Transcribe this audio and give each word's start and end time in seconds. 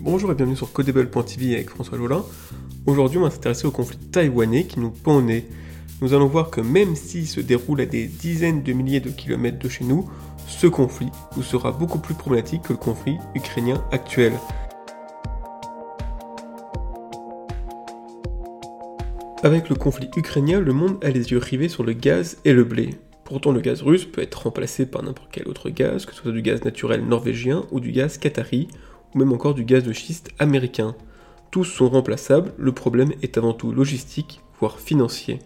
Bonjour 0.00 0.32
et 0.32 0.34
bienvenue 0.34 0.56
sur 0.56 0.72
Codable.tv 0.72 1.54
avec 1.54 1.70
François 1.70 1.96
Jolin. 1.96 2.24
Aujourd'hui, 2.84 3.18
on 3.18 3.22
va 3.22 3.30
s'intéresser 3.30 3.68
au 3.68 3.70
conflit 3.70 3.96
taïwanais 3.96 4.64
qui 4.64 4.80
nous 4.80 4.90
pend 4.90 5.18
au 5.18 5.22
nez. 5.22 5.46
Nous 6.02 6.14
allons 6.14 6.26
voir 6.26 6.50
que 6.50 6.60
même 6.60 6.96
s'il 6.96 7.28
se 7.28 7.40
déroule 7.40 7.80
à 7.80 7.86
des 7.86 8.06
dizaines 8.06 8.64
de 8.64 8.72
milliers 8.72 8.98
de 8.98 9.10
kilomètres 9.10 9.60
de 9.60 9.68
chez 9.68 9.84
nous, 9.84 10.10
ce 10.48 10.66
conflit 10.66 11.10
nous 11.36 11.44
sera 11.44 11.70
beaucoup 11.70 12.00
plus 12.00 12.14
problématique 12.14 12.62
que 12.62 12.72
le 12.72 12.78
conflit 12.78 13.16
ukrainien 13.36 13.84
actuel. 13.92 14.32
Avec 19.44 19.68
le 19.68 19.76
conflit 19.76 20.10
ukrainien, 20.16 20.58
le 20.58 20.72
monde 20.72 20.98
a 21.04 21.10
les 21.10 21.30
yeux 21.30 21.38
rivés 21.38 21.68
sur 21.68 21.84
le 21.84 21.92
gaz 21.92 22.38
et 22.44 22.52
le 22.52 22.64
blé. 22.64 22.96
Pourtant, 23.22 23.52
le 23.52 23.60
gaz 23.60 23.80
russe 23.80 24.06
peut 24.06 24.22
être 24.22 24.42
remplacé 24.42 24.86
par 24.86 25.02
n'importe 25.04 25.28
quel 25.30 25.46
autre 25.48 25.70
gaz, 25.70 26.04
que 26.04 26.14
ce 26.14 26.22
soit 26.22 26.32
du 26.32 26.42
gaz 26.42 26.64
naturel 26.64 27.06
norvégien 27.06 27.64
ou 27.70 27.78
du 27.78 27.92
gaz 27.92 28.18
qatari, 28.18 28.68
ou 29.14 29.18
même 29.18 29.32
encore 29.32 29.54
du 29.54 29.64
gaz 29.64 29.84
de 29.84 29.92
schiste 29.92 30.30
américain. 30.38 30.94
Tous 31.50 31.64
sont 31.64 31.88
remplaçables, 31.88 32.52
le 32.58 32.72
problème 32.72 33.12
est 33.22 33.38
avant 33.38 33.52
tout 33.52 33.72
logistique, 33.72 34.40
voire 34.58 34.80
financier. 34.80 35.38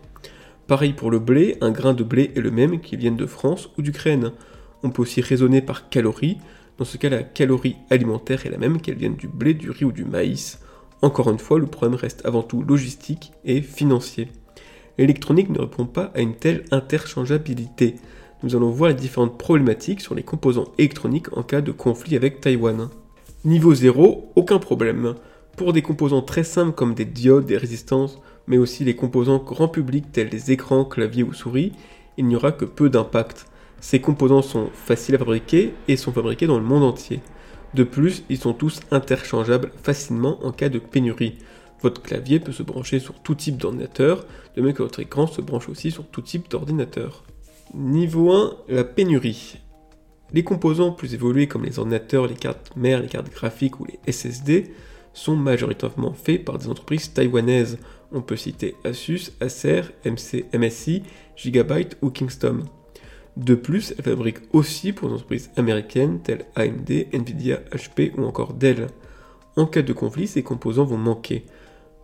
Pareil 0.66 0.92
pour 0.92 1.10
le 1.10 1.18
blé, 1.18 1.56
un 1.60 1.70
grain 1.70 1.94
de 1.94 2.04
blé 2.04 2.32
est 2.34 2.40
le 2.40 2.50
même 2.50 2.80
qu'il 2.80 2.98
vienne 2.98 3.16
de 3.16 3.26
France 3.26 3.70
ou 3.78 3.82
d'Ukraine. 3.82 4.32
On 4.82 4.90
peut 4.90 5.02
aussi 5.02 5.20
raisonner 5.20 5.62
par 5.62 5.88
calories, 5.88 6.38
dans 6.78 6.84
ce 6.84 6.96
cas 6.96 7.08
la 7.08 7.24
calorie 7.24 7.76
alimentaire 7.90 8.46
est 8.46 8.50
la 8.50 8.58
même 8.58 8.80
qu'elle 8.80 8.96
vienne 8.96 9.16
du 9.16 9.26
blé, 9.26 9.52
du 9.52 9.70
riz 9.70 9.84
ou 9.84 9.92
du 9.92 10.04
maïs. 10.04 10.60
Encore 11.02 11.30
une 11.30 11.38
fois, 11.38 11.58
le 11.58 11.66
problème 11.66 11.98
reste 11.98 12.24
avant 12.24 12.42
tout 12.42 12.62
logistique 12.62 13.32
et 13.44 13.62
financier. 13.62 14.28
L'électronique 14.96 15.50
ne 15.50 15.60
répond 15.60 15.86
pas 15.86 16.12
à 16.14 16.20
une 16.20 16.34
telle 16.34 16.64
interchangeabilité. 16.70 17.96
Nous 18.42 18.54
allons 18.54 18.70
voir 18.70 18.90
les 18.90 18.96
différentes 18.96 19.38
problématiques 19.38 20.00
sur 20.00 20.14
les 20.14 20.22
composants 20.22 20.72
électroniques 20.78 21.36
en 21.36 21.42
cas 21.42 21.60
de 21.60 21.72
conflit 21.72 22.16
avec 22.16 22.40
Taïwan. 22.40 22.88
Niveau 23.44 23.72
0, 23.72 24.32
aucun 24.34 24.58
problème. 24.58 25.14
Pour 25.56 25.72
des 25.72 25.80
composants 25.80 26.22
très 26.22 26.42
simples 26.42 26.74
comme 26.74 26.94
des 26.94 27.04
diodes, 27.04 27.46
des 27.46 27.56
résistances, 27.56 28.18
mais 28.48 28.58
aussi 28.58 28.82
les 28.82 28.96
composants 28.96 29.38
grand 29.38 29.68
public 29.68 30.10
tels 30.10 30.28
les 30.28 30.50
écrans, 30.50 30.84
claviers 30.84 31.22
ou 31.22 31.32
souris, 31.32 31.72
il 32.16 32.26
n'y 32.26 32.34
aura 32.34 32.50
que 32.50 32.64
peu 32.64 32.90
d'impact. 32.90 33.46
Ces 33.80 34.00
composants 34.00 34.42
sont 34.42 34.70
faciles 34.74 35.14
à 35.14 35.18
fabriquer 35.18 35.72
et 35.86 35.96
sont 35.96 36.10
fabriqués 36.10 36.48
dans 36.48 36.58
le 36.58 36.64
monde 36.64 36.82
entier. 36.82 37.20
De 37.74 37.84
plus, 37.84 38.24
ils 38.28 38.38
sont 38.38 38.54
tous 38.54 38.80
interchangeables 38.90 39.70
facilement 39.84 40.44
en 40.44 40.50
cas 40.50 40.68
de 40.68 40.80
pénurie. 40.80 41.38
Votre 41.80 42.02
clavier 42.02 42.40
peut 42.40 42.50
se 42.50 42.64
brancher 42.64 42.98
sur 42.98 43.14
tout 43.14 43.36
type 43.36 43.56
d'ordinateur, 43.56 44.26
de 44.56 44.62
même 44.62 44.72
que 44.72 44.82
votre 44.82 44.98
écran 44.98 45.28
se 45.28 45.40
branche 45.40 45.68
aussi 45.68 45.92
sur 45.92 46.04
tout 46.06 46.22
type 46.22 46.50
d'ordinateur. 46.50 47.22
Niveau 47.72 48.32
1, 48.32 48.56
la 48.68 48.82
pénurie. 48.82 49.58
Les 50.32 50.44
composants 50.44 50.92
plus 50.92 51.14
évolués 51.14 51.46
comme 51.46 51.64
les 51.64 51.78
ordinateurs, 51.78 52.26
les 52.26 52.34
cartes 52.34 52.72
mères, 52.76 53.00
les 53.00 53.08
cartes 53.08 53.30
graphiques 53.30 53.80
ou 53.80 53.86
les 53.86 54.12
SSD 54.12 54.70
sont 55.14 55.36
majoritairement 55.36 56.12
faits 56.12 56.44
par 56.44 56.58
des 56.58 56.68
entreprises 56.68 57.12
taïwanaises. 57.12 57.78
On 58.12 58.20
peut 58.20 58.36
citer 58.36 58.76
Asus, 58.84 59.32
Acer, 59.40 59.82
MC, 60.04 60.44
MSI, 60.54 61.02
Gigabyte 61.36 61.96
ou 62.02 62.10
Kingston. 62.10 62.60
De 63.36 63.54
plus, 63.54 63.94
elles 63.96 64.04
fabriquent 64.04 64.42
aussi 64.52 64.92
pour 64.92 65.08
des 65.08 65.14
entreprises 65.14 65.50
américaines 65.56 66.20
telles 66.20 66.44
AMD, 66.56 67.06
Nvidia, 67.12 67.60
HP 67.72 68.12
ou 68.18 68.24
encore 68.24 68.52
Dell. 68.52 68.88
En 69.56 69.66
cas 69.66 69.82
de 69.82 69.92
conflit, 69.92 70.26
ces 70.26 70.42
composants 70.42 70.84
vont 70.84 70.98
manquer. 70.98 71.44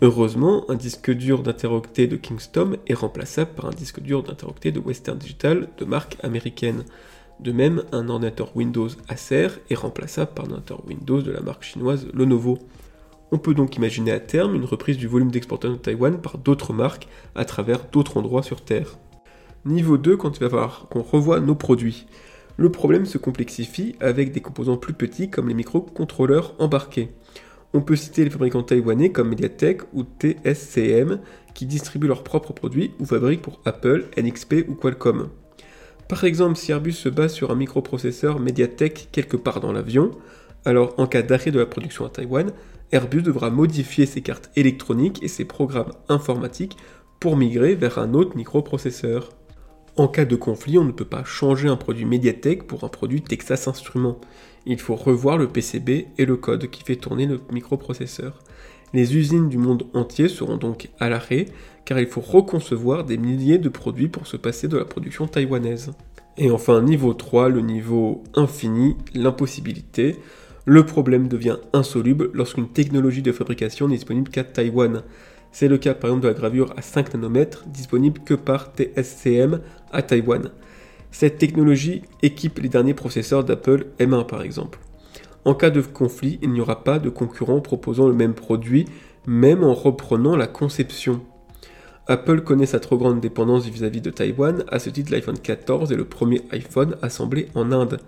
Heureusement, 0.01 0.69
un 0.71 0.75
disque 0.75 1.11
dur 1.11 1.43
d'interoctet 1.43 2.07
de 2.07 2.17
Kingston 2.17 2.79
est 2.87 2.95
remplaçable 2.95 3.53
par 3.55 3.67
un 3.67 3.71
disque 3.71 4.01
dur 4.01 4.23
d'interoctet 4.23 4.73
de 4.73 4.81
Western 4.81 5.19
Digital 5.19 5.69
de 5.79 5.85
marque 5.85 6.17
américaine. 6.23 6.85
De 7.41 7.53
même, 7.53 7.83
un 7.93 8.09
ordinateur 8.09 8.57
Windows 8.57 8.89
Acer 9.09 9.49
est 9.69 9.75
remplaçable 9.75 10.33
par 10.35 10.47
un 10.47 10.51
ordinateur 10.51 10.87
Windows 10.87 11.21
de 11.21 11.33
la 11.33 11.41
marque 11.41 11.65
chinoise 11.65 12.07
Lenovo. 12.15 12.59
On 13.33 13.39
peut 13.39 13.55
donc 13.55 13.77
imaginer 13.77 14.13
à 14.13 14.21
terme 14.21 14.55
une 14.55 14.65
reprise 14.65 14.97
du 14.97 15.09
volume 15.09 15.31
d'exportation 15.31 15.77
de 15.77 15.81
Taïwan 15.81 16.21
par 16.21 16.39
d'autres 16.39 16.73
marques 16.73 17.09
à 17.35 17.45
travers 17.45 17.87
d'autres 17.91 18.17
endroits 18.17 18.43
sur 18.43 18.61
Terre. 18.61 18.99
Niveau 19.65 19.99
2, 19.99 20.17
quand 20.17 20.39
il 20.39 20.47
va 20.47 21.41
nos 21.41 21.55
produits. 21.55 22.07
Le 22.57 22.71
problème 22.71 23.07
se 23.07 23.19
complexifie 23.19 23.97
avec 23.99 24.31
des 24.31 24.41
composants 24.41 24.77
plus 24.77 24.93
petits 24.93 25.31
comme 25.31 25.49
les 25.49 25.55
microcontrôleurs 25.55 26.55
embarqués. 26.61 27.11
On 27.73 27.81
peut 27.81 27.97
citer 27.97 28.23
les 28.23 28.31
fabricants 28.31 28.63
taïwanais 28.63 29.11
comme 29.11 29.31
Mediatek 29.31 29.83
ou 29.93 30.05
TSCM 30.05 31.19
qui 31.55 31.67
distribuent 31.67 32.07
leurs 32.07 32.23
propres 32.23 32.53
produits 32.53 32.93
ou 33.01 33.05
fabriquent 33.05 33.43
pour 33.43 33.61
Apple, 33.65 34.07
NXP 34.17 34.67
ou 34.69 34.75
Qualcomm. 34.75 35.31
Par 36.09 36.25
exemple, 36.25 36.57
si 36.57 36.71
Airbus 36.71 36.93
se 36.93 37.09
base 37.09 37.33
sur 37.33 37.51
un 37.51 37.55
microprocesseur 37.55 38.39
Mediatek 38.39 39.09
quelque 39.11 39.37
part 39.37 39.61
dans 39.61 39.73
l'avion, 39.73 40.11
alors 40.65 40.95
en 40.99 41.07
cas 41.07 41.23
d'arrêt 41.23 41.51
de 41.51 41.59
la 41.59 41.67
production 41.67 42.05
à 42.05 42.09
Taïwan, 42.11 42.53
Airbus 42.93 43.23
devra 43.23 43.51
modifier 43.51 44.07
ses 44.07 44.21
cartes 44.21 44.51
électroniques 44.57 45.23
et 45.23 45.29
ses 45.29 45.45
programmes 45.45 45.93
informatiques 46.09 46.77
pour 47.21 47.37
migrer 47.37 47.75
vers 47.75 47.99
un 47.99 48.15
autre 48.15 48.37
microprocesseur. 48.37 49.31
En 49.97 50.09
cas 50.09 50.25
de 50.25 50.37
conflit, 50.37 50.77
on 50.77 50.85
ne 50.85 50.93
peut 50.93 51.05
pas 51.05 51.25
changer 51.25 51.69
un 51.69 51.77
produit 51.77 52.05
Mediatek 52.05 52.67
pour 52.67 52.85
un 52.85 52.89
produit 52.89 53.23
Texas 53.23 53.69
Instruments. 53.69 54.21
Il 54.67 54.81
faut 54.81 54.97
revoir 54.97 55.39
le 55.39 55.49
PCB 55.49 56.09
et 56.19 56.27
le 56.27 56.37
code 56.37 56.69
qui 56.69 56.83
fait 56.83 56.97
tourner 56.97 57.27
le 57.27 57.41
microprocesseur. 57.53 58.41
Les 58.95 59.17
usines 59.17 59.49
du 59.49 59.59
monde 59.59 59.89
entier 59.93 60.29
seront 60.29 60.57
donc 60.57 60.89
à 61.01 61.09
l'arrêt 61.09 61.47
car 61.85 61.99
il 61.99 62.07
faut 62.07 62.21
reconcevoir 62.21 63.05
des 63.05 63.19
milliers 63.19 63.59
de 63.59 63.69
produits 63.69 64.07
pour 64.07 64.29
se 64.29 64.37
passer 64.37 64.69
de 64.69 64.79
la 64.79 64.85
production 64.85 65.27
taïwanaise. 65.27 65.91
Et 66.39 66.53
enfin, 66.53 66.81
niveau 66.81 67.13
3, 67.13 67.49
le 67.49 67.61
niveau 67.61 68.23
infini, 68.35 68.97
l'impossibilité. 69.13 70.15
Le 70.65 70.87
problème 70.87 71.27
devient 71.27 71.57
insoluble 71.73 72.31
lorsqu'une 72.35 72.69
technologie 72.69 73.21
de 73.21 73.33
fabrication 73.33 73.89
n'est 73.89 73.97
disponible 73.97 74.31
qu'à 74.31 74.45
Taïwan. 74.45 75.03
C'est 75.51 75.67
le 75.67 75.77
cas 75.77 75.95
par 75.95 76.11
exemple 76.11 76.23
de 76.23 76.29
la 76.29 76.35
gravure 76.35 76.73
à 76.77 76.83
5 76.83 77.15
nanomètres, 77.15 77.65
disponible 77.67 78.21
que 78.25 78.35
par 78.35 78.73
TSCM 78.77 79.61
à 79.91 80.03
Taïwan. 80.03 80.51
Cette 81.11 81.39
technologie 81.39 82.03
équipe 82.23 82.61
les 82.61 82.69
derniers 82.69 82.95
processeurs 82.95 83.43
d'Apple 83.43 83.87
M1 83.99 84.25
par 84.27 84.43
exemple. 84.43 84.79
En 85.45 85.55
cas 85.55 85.71
de 85.71 85.81
conflit, 85.81 86.39
il 86.43 86.53
n'y 86.53 86.61
aura 86.61 86.85
pas 86.85 86.99
de 86.99 87.11
concurrent 87.11 87.61
proposant 87.61 88.09
le 88.09 88.15
même 88.15 88.35
produit, 88.35 88.87
même 89.27 89.63
en 89.63 89.75
reprenant 89.75 90.37
la 90.37 90.47
conception. 90.47 91.21
Apple 92.07 92.43
connaît 92.43 92.67
sa 92.67 92.81
trop 92.81 92.99
grande 92.99 93.21
dépendance 93.21 93.67
vis-à-vis 93.67 94.01
de 94.01 94.11
Taïwan, 94.11 94.65
à 94.69 94.79
ce 94.79 94.91
titre 94.91 95.13
l'iPhone 95.13 95.39
14 95.39 95.93
est 95.93 95.97
le 95.97 96.05
premier 96.05 96.43
iPhone 96.51 96.97
assemblé 97.03 97.49
en 97.55 97.73
Inde. 97.73 97.99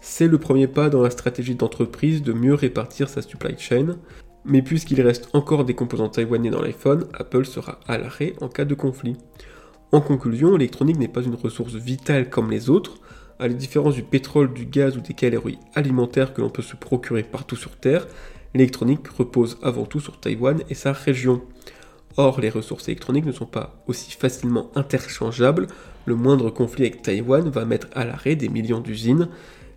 C'est 0.00 0.28
le 0.28 0.38
premier 0.38 0.66
pas 0.66 0.90
dans 0.90 1.02
la 1.02 1.10
stratégie 1.10 1.54
d'entreprise 1.54 2.22
de 2.22 2.32
mieux 2.32 2.54
répartir 2.54 3.08
sa 3.08 3.22
supply 3.22 3.58
chain, 3.58 3.96
mais 4.44 4.62
puisqu'il 4.62 5.00
reste 5.02 5.28
encore 5.34 5.64
des 5.64 5.74
composants 5.74 6.08
taïwanais 6.08 6.50
dans 6.50 6.62
l'iPhone, 6.62 7.06
Apple 7.12 7.44
sera 7.44 7.80
à 7.86 7.98
l'arrêt 7.98 8.34
en 8.40 8.48
cas 8.48 8.64
de 8.64 8.74
conflit. 8.74 9.16
En 9.92 10.00
conclusion, 10.00 10.52
l'électronique 10.52 10.98
n'est 10.98 11.08
pas 11.08 11.22
une 11.22 11.34
ressource 11.34 11.74
vitale 11.74 12.30
comme 12.30 12.50
les 12.50 12.70
autres, 12.70 12.96
à 13.40 13.48
la 13.48 13.54
différence 13.54 13.94
du 13.94 14.02
pétrole, 14.02 14.52
du 14.52 14.66
gaz 14.66 14.96
ou 14.96 15.00
des 15.00 15.14
calories 15.14 15.58
alimentaires 15.74 16.34
que 16.34 16.40
l'on 16.40 16.50
peut 16.50 16.62
se 16.62 16.76
procurer 16.76 17.22
partout 17.22 17.56
sur 17.56 17.76
Terre, 17.76 18.06
l'électronique 18.54 19.08
repose 19.08 19.58
avant 19.62 19.84
tout 19.84 20.00
sur 20.00 20.20
Taïwan 20.20 20.62
et 20.68 20.74
sa 20.74 20.92
région. 20.92 21.42
Or, 22.16 22.40
les 22.40 22.50
ressources 22.50 22.88
électroniques 22.88 23.26
ne 23.26 23.32
sont 23.32 23.46
pas 23.46 23.82
aussi 23.86 24.12
facilement 24.12 24.70
interchangeables, 24.74 25.68
le 26.06 26.14
moindre 26.14 26.50
conflit 26.50 26.84
avec 26.84 27.02
Taïwan 27.02 27.48
va 27.48 27.64
mettre 27.64 27.88
à 27.94 28.04
l'arrêt 28.04 28.36
des 28.36 28.48
millions 28.48 28.80
d'usines, 28.80 29.28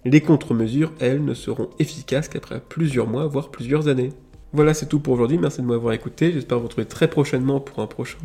les 0.06 0.22
contre-mesures, 0.22 0.91
elles, 1.00 1.23
ne 1.23 1.34
seront 1.34 1.69
efficaces 1.79 2.28
qu'après 2.28 2.59
plusieurs 2.59 3.07
mois, 3.07 3.28
voire 3.28 3.50
plusieurs 3.50 3.88
années. 3.88 4.09
Voilà, 4.52 4.73
c'est 4.73 4.88
tout 4.88 5.00
pour 5.00 5.13
aujourd'hui. 5.13 5.38
Merci 5.38 5.62
de 5.62 5.68
m'avoir 5.68 5.94
écouté. 5.94 6.31
J'espère 6.31 6.59
vous 6.59 6.66
retrouver 6.66 6.85
très 6.85 7.09
prochainement 7.09 7.59
pour 7.59 7.79
un 7.79 7.88
prochain 7.88 8.19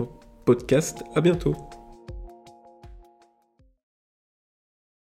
podcast. 0.45 1.05
À 1.15 1.21
bientôt. 1.21 1.55